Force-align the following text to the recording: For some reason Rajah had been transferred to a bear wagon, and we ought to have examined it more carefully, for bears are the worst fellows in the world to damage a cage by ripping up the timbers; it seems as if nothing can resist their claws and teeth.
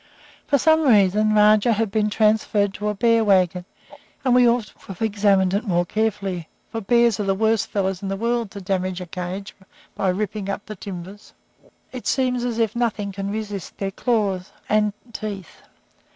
For 0.47 0.57
some 0.57 0.81
reason 0.81 1.35
Rajah 1.35 1.73
had 1.73 1.91
been 1.91 2.09
transferred 2.09 2.73
to 2.73 2.87
a 2.89 2.95
bear 2.95 3.23
wagon, 3.23 3.65
and 4.25 4.33
we 4.33 4.49
ought 4.49 4.65
to 4.65 4.79
have 4.87 4.99
examined 4.99 5.53
it 5.53 5.63
more 5.63 5.85
carefully, 5.85 6.49
for 6.71 6.81
bears 6.81 7.19
are 7.19 7.23
the 7.23 7.35
worst 7.35 7.67
fellows 7.67 8.01
in 8.01 8.07
the 8.07 8.15
world 8.17 8.49
to 8.49 8.61
damage 8.61 8.99
a 8.99 9.05
cage 9.05 9.53
by 9.93 10.09
ripping 10.09 10.49
up 10.49 10.65
the 10.65 10.75
timbers; 10.75 11.33
it 11.91 12.07
seems 12.07 12.43
as 12.43 12.57
if 12.57 12.75
nothing 12.75 13.11
can 13.11 13.29
resist 13.29 13.77
their 13.77 13.91
claws 13.91 14.51
and 14.67 14.93
teeth. 15.13 15.61